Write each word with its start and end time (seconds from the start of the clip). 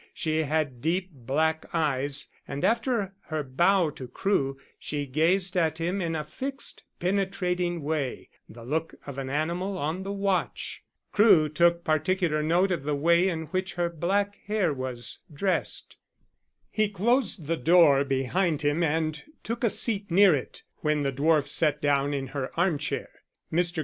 She 0.15 0.37
had 0.39 0.81
deep 0.81 1.11
black 1.13 1.63
eyes, 1.75 2.27
and 2.47 2.65
after 2.65 3.13
her 3.25 3.43
bow 3.43 3.91
to 3.91 4.07
Crewe 4.07 4.57
she 4.79 5.05
gazed 5.05 5.55
at 5.55 5.77
him 5.77 6.01
in 6.01 6.15
a 6.15 6.23
fixed 6.23 6.81
penetrating 6.99 7.83
way 7.83 8.29
the 8.49 8.63
look 8.63 8.95
of 9.05 9.19
an 9.19 9.29
animal 9.29 9.77
on 9.77 10.01
the 10.01 10.11
watch. 10.11 10.81
Crewe 11.11 11.49
took 11.49 11.83
particular 11.83 12.41
note 12.41 12.71
of 12.71 12.81
the 12.81 12.95
way 12.95 13.27
in 13.27 13.43
which 13.49 13.75
her 13.75 13.89
black 13.91 14.39
hair 14.47 14.73
was 14.73 15.19
dressed. 15.31 15.97
He 16.71 16.89
closed 16.89 17.45
the 17.45 17.55
door 17.55 18.03
behind 18.03 18.63
him 18.63 18.81
and 18.81 19.23
took 19.43 19.63
a 19.63 19.69
seat 19.69 20.09
near 20.09 20.33
it 20.33 20.63
when 20.77 21.03
the 21.03 21.11
dwarf 21.11 21.47
sat 21.47 21.79
down 21.79 22.11
in 22.11 22.25
her 22.29 22.49
arm 22.59 22.79
chair. 22.79 23.09
Mr. 23.53 23.79